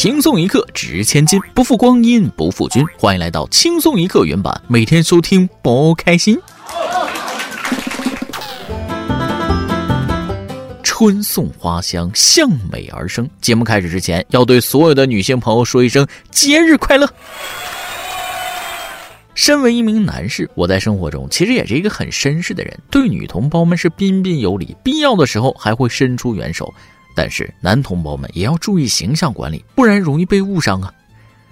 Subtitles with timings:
[0.00, 2.86] 轻松一刻值千金，不负光阴不负君。
[2.96, 6.38] 欢迎来到轻松一刻原版，每天收听不开心。
[10.84, 13.28] 春送花香，向美而生。
[13.40, 17.12] 节目开始之前，要对所有的女性朋友说一声节日快乐。
[19.34, 26.72] 身为一名男士，我在生活中其实也是一个很绅士的人，对女同胞们是彬彬有礼，必要的时候还会伸出援手。
[27.18, 30.94] 但是男同胞们也要注意形象管理，不然容易被误伤啊！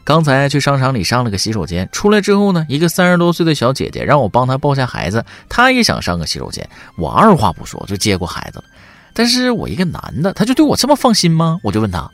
[0.05, 8.65] 刚才去商场里上了个洗手间，出来之后呢，一个三十多岁的小姐姐让我帮她抱下孩子，她也想上个洗手间，我二话不说就接过孩子了。
[9.13, 11.59] 但是我一个男的，他就对我这么放心吗？
[11.65, 12.09] 我就问他：“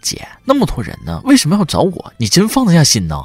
[0.00, 2.12] 姐，那么多人呢，为什么要找我？
[2.16, 3.20] 你真放得下心呢？”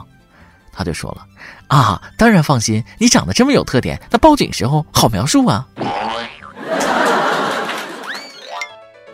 [0.73, 1.27] 他就说了。
[1.67, 5.67] 啊，当然放心，你长得这么有特点，那报警时候好描述啊！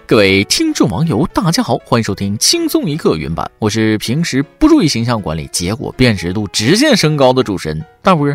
[0.08, 8.31] 各位听众网友，大家好，欢迎收听轻松一刻原版，我是平时不注意形象管理，结果辨识度直线升高的主持人大波。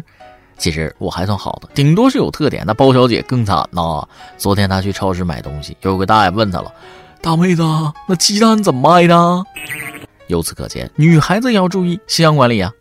[0.58, 4.04] 其实我还算好的，顶多是有特点，那包小姐更惨呐！
[4.36, 6.74] 昨天她去超市买东西，有个大爷问她了
[7.22, 7.62] ：“大妹子，
[8.08, 9.44] 那鸡蛋怎么卖的？”
[10.26, 12.72] 由此可见，女孩子也要注意形象管理啊！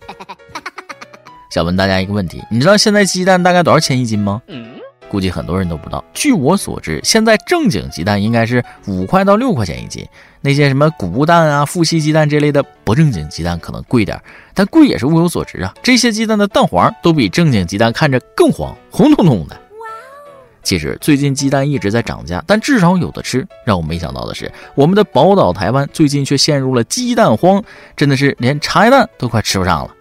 [1.52, 4.42] 想问大家一个问题，你知道现在鸡蛋大概多少钱一斤吗？
[5.10, 6.04] 估计很多人都不知道。
[6.14, 10.06] 据我所知，现在正经鸡蛋应该是五块到六块钱一斤，
[10.40, 14.22] 那些什么谷物蛋啊、富硒鸡蛋这类的不正经鸡蛋可能贵点，
[14.54, 15.74] 但贵也是物有所值啊。
[15.84, 19.60] 这些鸡蛋的蛋黄都比正经鸡蛋看着更黄，红彤彤的。
[20.62, 23.48] 其实最近鸡蛋一直在涨价，但至少有的吃。
[23.66, 27.64] 让我没想到的是，我们的宝岛台湾最近却陷入了鸡蛋荒，
[27.96, 29.96] 真的是连茶叶蛋都快吃不上了。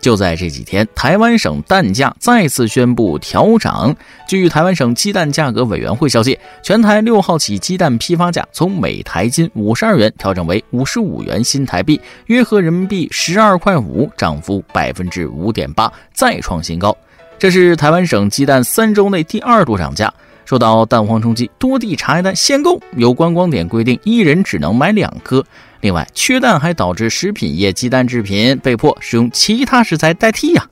[0.00, 3.94] 就在这几天，台湾省蛋价再次宣布调涨。
[4.26, 16.96] 据台湾省鸡蛋价格委员会消息，全台六号起鸡蛋批发价从每台斤五十二元调整为五十五元新台币，约合人民币十二块五，涨幅百分之五点八，再创新高。
[17.38, 20.12] 这是台湾省鸡蛋三周内第二度涨价。
[20.46, 25.44] 受到蛋荒冲击，多地茶叶蛋限购，有观光点规定一人只能买两颗。
[25.80, 30.66] 另外，缺蛋还导致食品业鸡蛋制品被迫使用其他食材代替呀。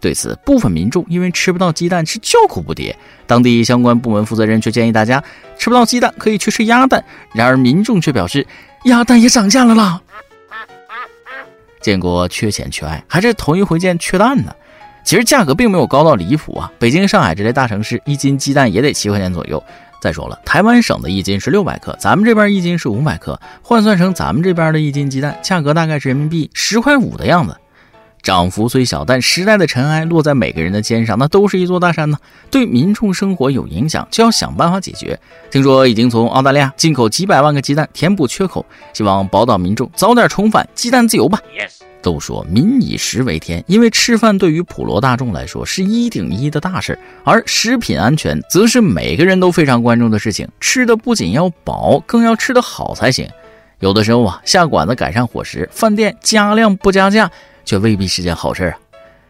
[0.00, 2.92] 对此，部分民众因为吃不到鸡蛋是叫苦不迭。
[3.26, 5.22] 当地相关部门负责人却建议大家
[5.56, 7.04] 吃不到鸡蛋可以去吃鸭蛋。
[7.32, 8.44] 然而，民众却表示
[8.84, 10.00] 鸭蛋也涨价了啦。
[11.80, 14.52] 建国缺钱缺爱，还是头一回见缺蛋呢。
[15.04, 19.62] 其实价格并没有高到离谱啊，北京、上海这类大城市一斤鸡蛋也得七块钱左右。
[20.02, 27.56] 再说了，台湾省的一斤是六百克，咱们这边一斤是五百克，换算成咱们这边的一斤鸡蛋，价格大概是人民币十块五的样子。
[28.22, 32.16] 涨幅虽小，但时代的尘埃落在每个人的肩上，那都是一座大山呢。
[32.50, 35.18] 对民众生活有影响，就要想办法解决。
[35.50, 41.40] 听说已经从澳大利亚进口几百万个鸡蛋，填补缺口，希望宝岛民众早点重返鸡蛋自由吧。
[42.00, 50.48] 都说民以食为天，因为吃饭对于普罗大众来说是一顶一的大事，而食品安全则是每个人都非常关注的事情。
[50.58, 53.28] 吃的不仅要饱，更要吃得好才行。
[53.78, 57.30] 有的时候啊，下馆子改善伙食，饭店加量不加价，
[57.64, 58.78] 却未必是件好事啊。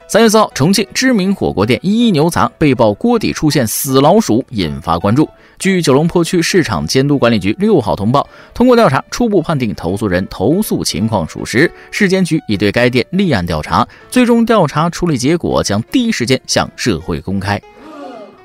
[0.09, 5.27] 三月四号，重庆知名火锅店一一牛杂被曝锅底出现死老鼠，引发关注。
[5.59, 17.59] 据九龙坡区市场监督管理局六号通报，通过调查，初步判定投诉人投诉情况属实，市监局已对该店立案调查，最终调查处理结果将第一时间向社会公开。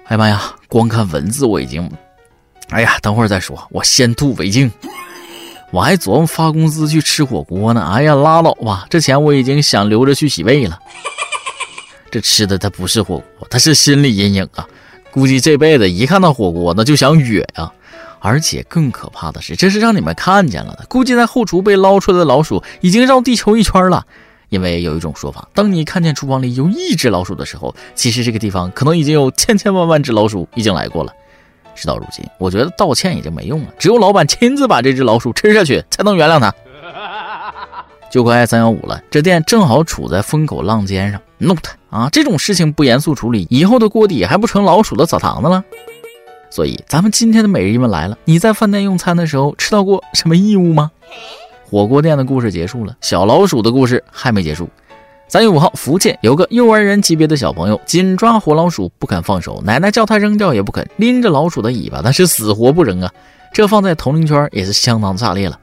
[0.05, 1.89] 哎妈呀，光看文字我已经……
[2.69, 4.71] 哎呀，等会儿再说，我先吐为敬。
[5.71, 7.91] 我还琢磨发工资去吃火锅呢。
[7.93, 10.79] 哎呀，拉倒吧，这钱我已经想留着去洗胃了。
[12.09, 14.65] 这吃的它不是火锅，它是心理阴影啊！
[15.11, 17.71] 估计这辈子一看到火锅，那就想哕呀。
[18.19, 20.85] 而且更可怕的是，这是让你们看见了的。
[20.87, 24.05] 估计在后厨被捞出来的老鼠已经绕地球一圈了。
[24.49, 31.11] 因为有一种说法，当你看见厨房里有一只老鼠的时候，其实这个地方可能已经有千千万万只老鼠已经来过了。
[31.77, 36.53] 事到如今，我觉得道歉已经没用了，只有老板亲自把这只老鼠吃下去，才能原谅他。
[38.09, 42.09] 就快三幺五了，这店正好处在风口浪尖上，弄他啊！
[42.11, 45.63] 这种事情不严肃处理，以后的锅底还不成老鼠的澡堂子了。
[46.49, 50.89] 所以，咱们今天的每日一问来了：你在饭店用餐的时候吃到过什么异物吗？
[51.69, 54.69] 火锅店的故事结束了，小老鼠的故事还没结束。
[55.29, 63.11] 三月五号，福建有个幼儿园级别的小朋友紧抓活老鼠不肯放手，奶奶叫他扔掉也不肯，拎着老鼠的尾巴，那是死活不扔啊！
[63.53, 65.59] 这放在同龄圈也是相当炸裂了。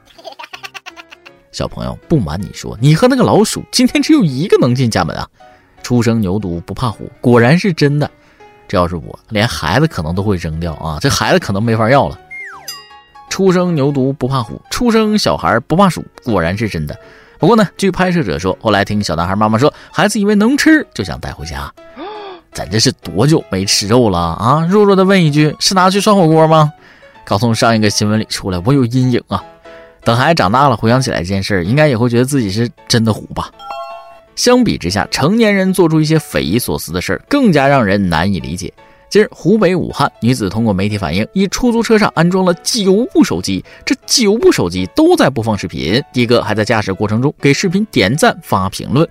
[1.51, 5.27] 小朋友，不瞒你说，你和那个老鼠今天只有一个能进家门啊！
[5.81, 8.09] 初生牛犊不怕虎，果然是真的。
[8.67, 10.99] 这要是我，连孩子可能都会扔掉啊！
[11.01, 12.19] 这孩子可能没法要了。
[13.31, 16.95] 初生牛犊不怕虎，初生小孩不怕鼠，果然是真的。
[17.39, 21.71] 不过呢，据拍摄者说，后来听小男孩妈妈说，孩子以为能吃，就想带回家。
[22.53, 24.65] 咱这是多久没吃肉了啊？
[24.69, 26.71] 弱弱的问一句，是拿去涮火锅吗？
[27.25, 29.43] 刚从上一个新闻里出来，我有阴影啊。
[30.03, 33.49] 等孩子长大了，回想起来这件事儿，应该也会觉得自己是真的虎吧。
[34.35, 38.71] 相比之下，成年人做出一些匪夷所思的事儿，更加让人难以理解。
[39.15, 49.07] 近日，湖北武汉女子通过媒体反映，一出租车上安装了九部手机，这九部手机都在播放视频，的哥还在驾驶过程中给视频点赞发评论。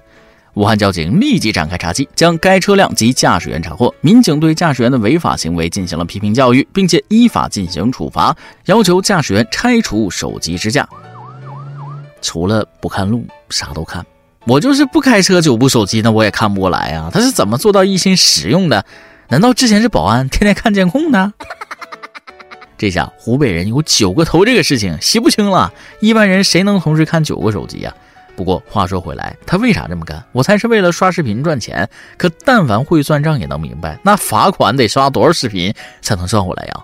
[0.53, 3.95] 武汉交警立即展开查缉，将该车辆及驾驶员查获。
[4.03, 8.37] 民警对驾驶员的违法行为进行了批评教育，并且依法进行处罚，
[8.67, 10.87] 要求驾驶员拆除手机支架。
[12.21, 14.05] 除了不看路，啥都看。
[14.45, 17.09] 我就是不开车，九部手机，那我也看不过来啊！
[17.11, 18.85] 他是怎么做到一心使用的？
[19.29, 21.33] 难道之前是保安，天天看监控呢？
[22.77, 25.73] 这下湖北人有九个头，这个事情洗不清了。
[26.01, 27.95] 一般人谁能同时看九个手机呀？
[28.37, 30.23] 不过话说回来，他为啥这么干？
[30.33, 31.89] 我猜是为了刷视频赚钱。
[32.17, 35.73] 可但凡会算账也能明白，那罚款得刷多少视频
[36.03, 36.75] 才能赚回来呀？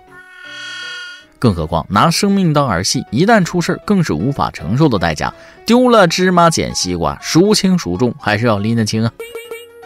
[1.40, 5.32] 更何况拿生命当儿戏，一旦出事更是无法承受的代价。
[5.66, 9.12] 丢了芝麻捡西瓜，孰轻孰重还是要拎得清啊。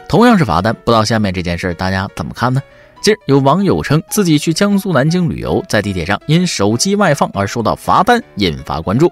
[0.08, 2.62] 同样是罚单，不知道下面这件事大家怎么看呢？
[3.02, 9.10] 近日有网友称自己去江苏南京旅游，在地铁上因手机外放而收到罚单，引发关注。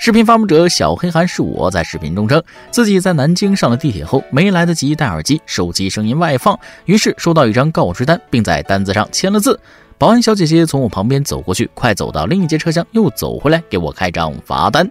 [0.00, 9.58] 视频发布者小黑韩是我在视频中称，自己在南京上了地铁后没来得及戴耳机，手机声音外放，于是收到一张告知单，并在单子上签了字。
[9.98, 14.88] 保安小姐姐从我旁边走过去，快走到另一节车厢，又走回来给我开张罚单。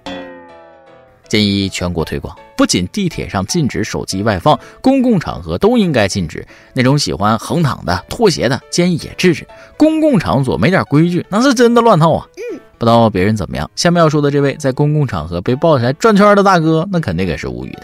[1.27, 6.45] 建议全国推广，不仅地铁上禁止手机外放，公共场合都应该禁止。
[6.74, 9.45] 那种喜欢横躺的、拖鞋的，建议也制止。
[9.77, 12.27] 公共场所没点规矩，那是真的乱套啊！
[12.35, 13.68] 嗯不知道别人怎么样。
[13.75, 17.81] 下面要说的这位在公共场合被抱起来转圈的大哥，那肯定也是无语的。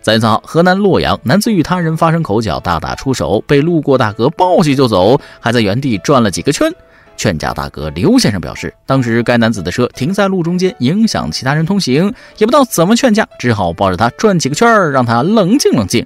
[0.00, 6.72] 三月四号，河南洛阳男子与他人发生口角，大打出手，被路过大哥抱起就走，还在原地转了几个圈。
[7.16, 16.04] 劝架大哥刘先生表示，当时该男子的车停在路中间，影响其他人通行，也不知道怎么劝架，只好抱着他转几个圈儿，让他冷静冷静。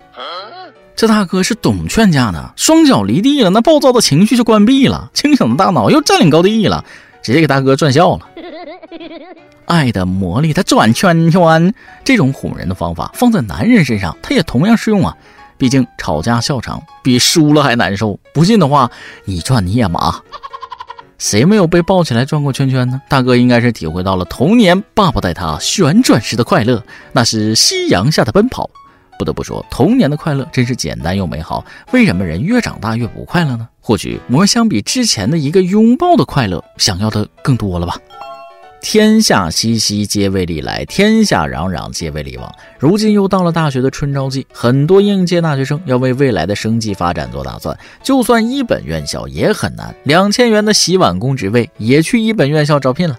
[0.95, 6.85] 这大哥是懂劝架的，双脚离地了，那暴躁的情绪就关闭了，清醒的大脑又占领高地了，
[7.23, 8.29] 直接给大哥转笑了。
[9.67, 11.75] 爱的魔力，它转圈圈，
[12.05, 15.15] 这种哄人的方法放在男人身上，它也同样适用啊。
[15.59, 18.19] 毕竟吵架笑场比输了还难受。
[18.33, 18.91] 不信的话，
[19.25, 20.15] 你转你也麻。
[21.19, 23.01] 谁没有被抱起来转过圈圈呢？
[23.09, 26.83] 大哥应该是体会到了童年爸爸带他旋转时的快乐，
[27.13, 28.69] 那是夕阳下的奔跑。
[29.19, 31.65] 不得不说，童年的快乐真是简单又美好。
[31.93, 33.67] 为什么人越长大越不快乐呢？
[33.81, 37.97] 或许我相比之前的一个拥抱的快乐，想要的更多了吧。
[38.89, 42.49] 天下熙熙，皆为利来；天下攘攘，皆为利往。
[42.79, 47.77] 如今又到了大学的春招季，很多应届大学生要为未来的生计发展做打算。
[48.01, 53.19] 就算一本院校也很难，两千元的洗碗工职位也去一本院校招聘了。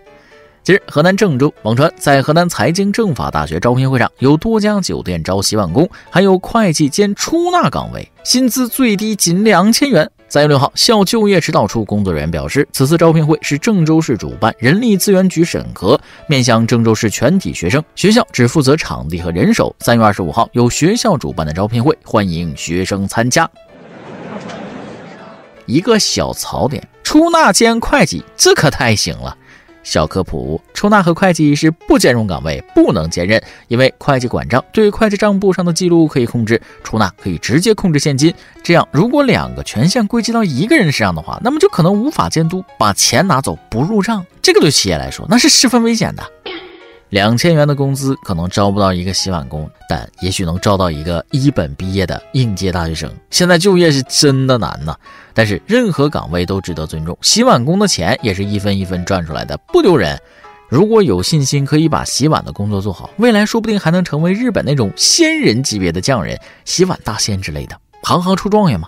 [0.64, 10.10] 今日，河南郑州网传，在河南财经政法大学招聘会上，有多家酒店招洗碗工，还有会计兼出纳岗位，薪资最低仅两千元。
[10.30, 15.98] 三月六号，校就业指导处工作人员表示，此次招聘会是郑州市主办，人力资源局审核，
[16.28, 19.74] 面向郑州市全体学生，学校只负责场地和人手。
[19.80, 23.50] 三月二十五号，有学校主办的招聘会，欢迎学生参加。
[25.66, 29.38] 一个小槽点：出纳兼会计，这可太行了。
[29.88, 33.42] 小科普：出纳和会计是不兼容岗位，不能兼任。
[33.70, 38.34] 因为会计管账，对会计账簿上的记录可以控制；出纳可以直接控制现金。
[38.62, 44.26] 这样，如果两个权限归集到一个人身上的话，那么就可能无法监督，把钱拿走不入账。
[44.42, 46.24] 这个对企业来说，那是十分危险的。
[47.10, 53.10] 两千元的工资可能招不到一个洗碗工，但也许能招到一个一本毕业的应届大学生。
[53.30, 54.94] 现在就业是真的难呐，
[55.34, 57.18] 但是任何岗位都值得尊重。
[57.22, 60.20] 洗碗工的钱也是一分一分赚出来的，不丢人。
[60.68, 67.78] 如果有信心可以把洗碗的工作做好，未来说不定还能成为日本那种仙人级别的匠人，洗碗大仙之类的。
[68.08, 68.88] 行行出状元嘛。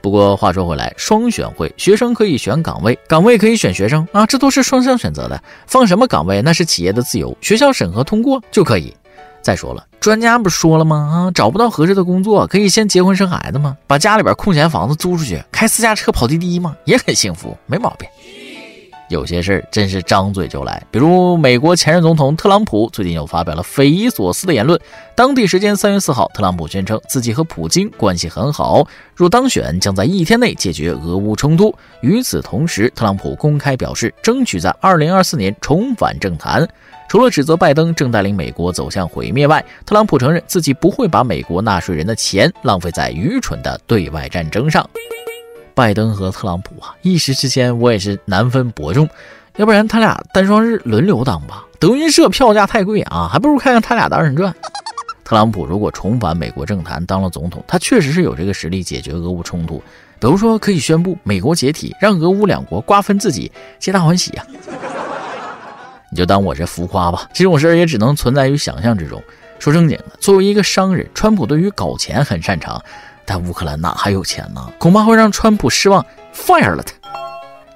[0.00, 5.40] 不过话说回来，双选会，学生可以选岗位，岗位可以选学生啊，这都是双向选择的。
[5.68, 8.92] 放什么岗位那是企业的自由，学校审核通过就可以。
[9.40, 10.96] 再说了，专家不是说了吗？
[10.96, 13.76] 啊，找不到合适的工作，可以先结婚生孩子吗？
[13.86, 16.76] 把家里边空闲房子租出去，开私家车跑滴滴吗？
[16.84, 18.08] 也很幸福，没毛病。
[19.08, 24.78] 有些事儿真是张嘴就来，比如美国前任总统特朗普最近又发表了匪夷所思的言论。
[25.16, 31.74] 当地时间三月四号，特朗普宣称自己和普京关系很好，若当选将在一天内解决俄乌冲突。
[32.02, 36.68] 与此同时，特朗普公开表示争取在二零二四年重返政坛。
[37.08, 44.86] 除了指责拜登正带领美国走向毁灭外，特朗普承认自己不会把美国纳税人的钱浪费在愚蠢的对外战争上。
[45.78, 49.08] 拜登和特朗普啊，一时之间我也是难分伯仲。
[49.58, 51.64] 要不然他俩单双日轮流当吧？
[51.78, 54.52] 德云社票价太贵啊，还不如看看他俩的二人转。
[55.24, 59.80] 特朗普如果重返美国政坛当了总统，他确实是有这个实力解决俄乌冲突。
[60.18, 64.44] 比如说，可以宣布美国解体，让俄乌两国瓜分自己，皆大欢喜呀。
[66.10, 69.22] 你就当我是浮夸吧，这种事儿也只能存在于想象之中。
[69.60, 72.82] 说正经的，作为一个商人，川普对于搞钱很擅长。
[73.28, 74.72] 但乌克兰哪还有钱呢？
[74.78, 76.02] 恐怕会让川普失望
[76.34, 76.94] ，fire 了他。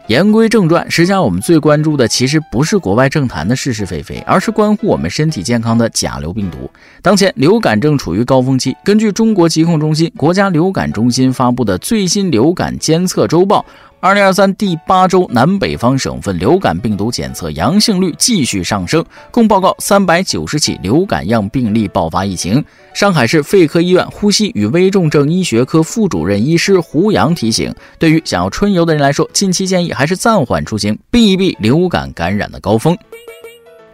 [0.06, 6.71] 言归正传，实际上我们最关注的其实不是国外政坛的是是非非，而是关乎我们身体健康的甲流病毒。
[7.02, 13.64] 当前流感正处于高峰期，根据中国疾控中心、国家流感中心发布的最新流感监测周报。
[14.04, 22.64] 二零二三第八周，南北方省份流感病毒检测阳性率继续上升，共报告三百九十起流感样病例爆发疫情。
[22.92, 32.99] 上海市肺科医院呼吸与危重症医学科副主任医师胡杨提醒，对于想要春游的人来说，近期建议还是暂缓出行，避一避流感感染的高峰。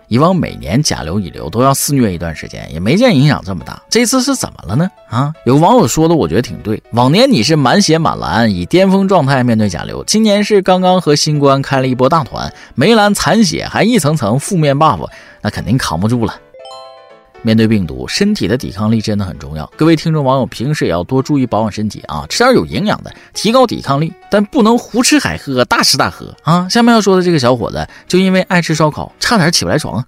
[0.08, 3.80] 以往每年甲流乙流都要肆虐一段时间，也没见影响这么大。
[3.88, 4.90] 这次是怎么了呢？
[5.08, 6.82] 啊，有网友说的，我觉得挺对。
[6.92, 15.06] 往年你是满血满蓝，以巅峰状态面对甲流，今年是刚刚和新冠开了一波大团，没蓝残血，还一层层负面 buff，
[15.42, 16.34] 那肯定扛不住了。
[17.42, 19.70] 面对病毒，身体的抵抗力真的很重要。
[19.76, 24.12] 各位听众网友，平时也要多注意保养身体啊，吃点有营养的，提高抵抗力。
[24.30, 26.68] 但不能胡吃海喝、大吃大喝啊！
[26.68, 30.04] 下面要说的这个小伙子，就因为爱吃烧烤，差点起不来床。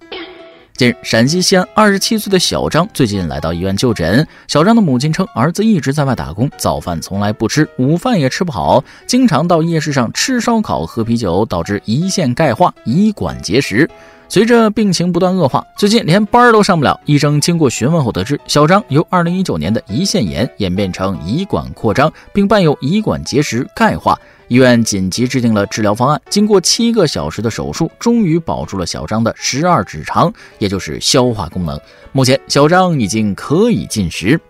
[0.75, 4.27] 近日，陕西西安二十七岁的小张最近来到医院就诊。
[4.49, 13.89] 小张的母亲称，儿子一直在外打工，早饭从来不吃，午饭也吃不好，经常到夜市上吃烧烤、喝啤酒，导致胰腺钙化、胰管结石。
[14.31, 17.01] 随着病情不断恶化，最近连班都上不了。
[17.05, 24.17] 医生经过询问后得知，小张由2019年的胰腺炎演变成胰管扩张，并伴有胰管结石、钙化。
[24.47, 31.77] 医院紧急制定了治疗方案，经过七个小时的手术，终于保住了小张的十二指肠，也就是消化功能。
[32.13, 34.41] 目前，小张已经可以进食。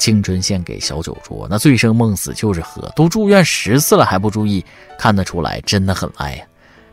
[0.00, 2.92] 青春献给小酒桌，那醉生梦死就是喝。
[2.96, 4.64] 都住院十次了还不注意，
[4.98, 6.44] 看得出来真的很爱呀。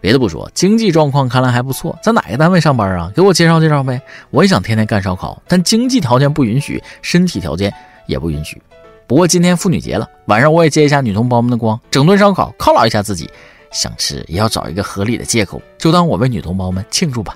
[0.06, 3.12] 别的不说，经济状况看来还不错，在哪个单位上班啊？
[3.16, 4.00] 给我介绍介绍呗！
[4.30, 7.74] 我也想天天干烧烤，但经济条件不允许，身体条件
[8.06, 8.62] 也不允许。
[9.08, 13.28] 不过今天妇女节了，晚上我也接一下女同胞们的光，整顿烧烤犒劳一下自己。
[13.72, 17.36] 想吃也要找一个合理的借口，就当我为女同胞们庆祝吧。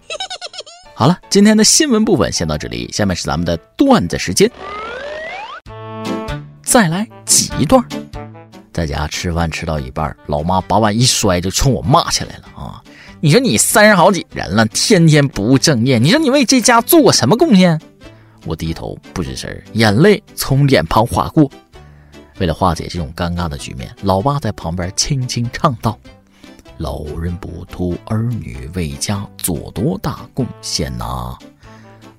[0.94, 4.48] 好了，今天的新闻部分先到这里，下面是咱们的段子时间，
[6.62, 7.84] 再来挤一段。
[8.80, 12.82] 在家吃饭吃到一半，老妈把碗一摔，就冲我骂起来了啊！
[13.20, 17.78] 你说你三十好几人了，天天不务正业，你说你为这家做过什么贡献？
[18.46, 21.52] 我低头不吱声，眼泪从脸庞划过。
[22.40, 26.00] 为了化解这种尴尬的局面，老爸在旁边轻轻唱道
[26.80, 31.38] ：“老人不图儿女为家做多大贡献呐！”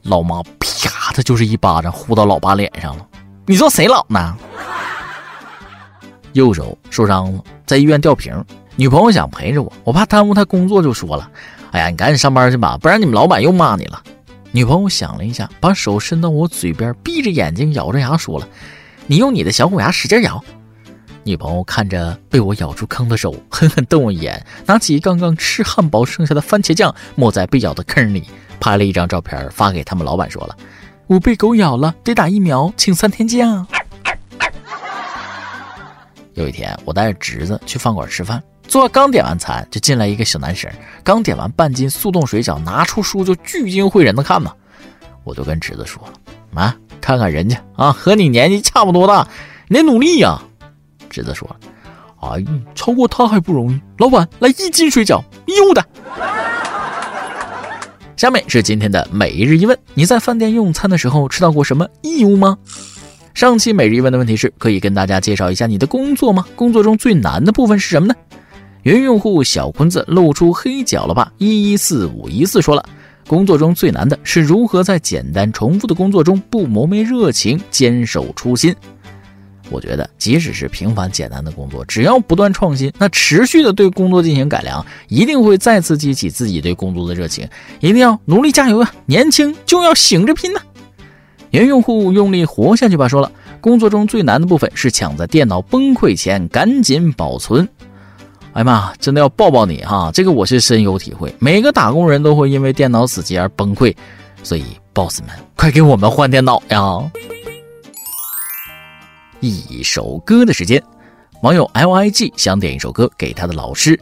[0.04, 3.06] 老妈啪的就是一巴掌呼到老爸脸上了。
[3.46, 4.36] 你说谁老呢？
[6.32, 8.44] 右手受伤了，在医院吊瓶。
[8.76, 11.30] 女朋友想陪着我，我怕耽误她工作，就说了
[11.72, 14.02] ：“哎呀，你赶紧上班去吧，不然你们老板又骂你了。”
[14.52, 18.48] 女朋友想了一下，把手伸到我嘴边，闭着眼睛，咬着牙说了
[19.06, 20.42] ：“你用你的小虎牙使劲咬。”
[21.22, 28.24] 女朋友看着被我咬出坑的手，狠狠瞪我一眼，拿起刚刚吃汉堡剩下的番茄酱抹在被咬的坑里，
[28.58, 30.56] 拍了一张照片发给他们老板，说了
[31.06, 33.66] ：“我被狗咬了，得打疫苗，请三天假。”
[36.34, 40.70] 有一天，我带着侄子去饭馆吃饭，做刚点完餐，就进来一个小男生，
[41.02, 44.52] 刚点完半斤速冻水饺，拿出书就聚精会神的看嘛。
[45.24, 46.12] 我就跟侄子说了
[46.54, 49.26] ：“啊，看看人家啊，和你年纪差不多大，
[49.68, 50.40] 你得努力呀。”
[51.10, 51.48] 侄子说
[52.22, 52.44] ：“哎，
[52.74, 55.84] 超过他还不容易。”老板，来一斤水饺，有的。
[58.16, 62.56] 下面是今天的每日一问：你在饭店用餐的时候吃到过什么异物吗？
[63.34, 66.44] 上期每日一问的问题是：可以跟大家介绍一下你的工作吗？
[66.54, 68.14] 工作中最难的部分是什么呢？
[68.82, 71.32] 云用户小坤子露出黑脚了吧？
[71.38, 72.84] 一一四五一四说了，
[73.26, 78.74] 工作中最难的是如何在简单重复的工作中不磨灭热情，坚守初心。
[79.70, 87.48] 我觉得，即使是平凡简单的工作，只要不断创新，那持续的对工作进行改良，一定会再次激起自己对工作的热情。
[87.78, 88.92] 一定要努力加油啊！
[89.06, 90.60] 年轻就要醒着拼呐！
[91.50, 93.08] 原用户用力活下去吧。
[93.08, 93.30] 说了，
[93.60, 97.68] 工作中最难的部分是抢在电脑崩溃前赶紧保存。
[98.52, 100.10] 哎呀妈，真的要抱抱你哈！
[100.12, 103.94] 这个我是深有体会，每个打工人都会因为电脑死机而崩溃，
[104.42, 106.98] 所以 boss 们快给我们换电脑呀！
[109.38, 110.82] 一首歌的时间，
[111.42, 113.98] 网友 L I G 想点一首歌给他的老师。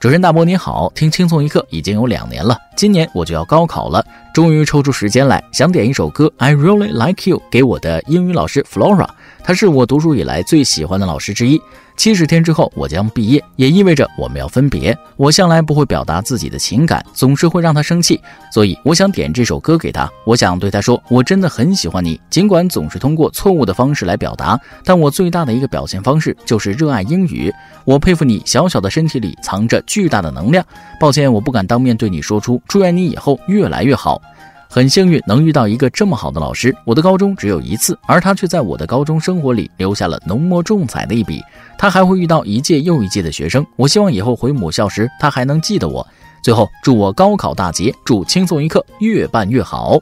[0.00, 9.06] 主持人大伯你好，听轻松一刻已经有两年了，今年我就要高考了，终于抽出时间来想点一首歌 I really like you 给我的英语老师 Flora，
[9.44, 11.60] 他是我读书以来最喜欢的老师之一。
[11.96, 14.96] 七十天之后我将毕业，也意味着我们要分别。
[15.18, 18.18] 我向来不会表达自己的情感，总是会让他生气，
[18.50, 20.08] 所以我想点这首歌给他。
[20.24, 27.52] 我想对他说，我真的很喜欢你，尽管总是通过错误的方式来表达，但我最大的一个表现方式就是热爱英语。
[27.84, 30.64] 我佩服你，小小的身体里藏着巨大的能量。
[30.98, 34.22] 抱歉，我不敢当面对你说出，祝愿你以后越来越好。
[34.68, 36.72] 很幸运能遇到一个这么好的老师。
[36.84, 41.42] 我的高中只有一次，而他却在我的高中生活里留下了浓墨重彩的一笔。
[41.76, 43.66] 他还会遇到一届又一届的学生。
[43.74, 46.06] 我希望以后回母校时，他还能记得我。
[46.44, 49.98] 最后，祝我高考大捷，祝轻松一刻越办越好。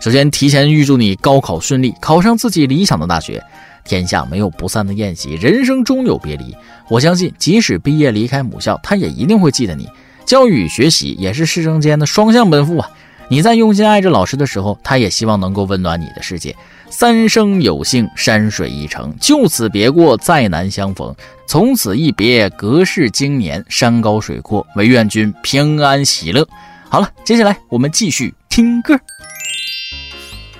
[0.00, 3.44] 首先，提前预祝你高考顺利，考上自己理想的大学。
[3.84, 6.56] 天下没有不散的宴席，人生终有别离。
[6.88, 9.86] 我相信，即使毕业离开母校，他也一定会记得你。
[10.28, 12.90] 教育与学习也是师生间的双向奔赴啊。
[13.30, 16.54] 你在用心爱着老师的时候，他也希望能够温暖你的世界。
[16.90, 21.14] 三生有幸，山水一程，就此别过，再难相逢。
[21.46, 26.46] 从此一别，隔世经年，山高水阔，唯愿君平安喜乐。
[26.90, 29.00] 好了，接下来我们继续听歌。